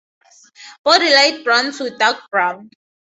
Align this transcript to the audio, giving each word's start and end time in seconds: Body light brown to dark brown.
Body 0.83 1.13
light 1.13 1.43
brown 1.43 1.71
to 1.73 1.95
dark 1.95 2.21
brown. 2.31 2.71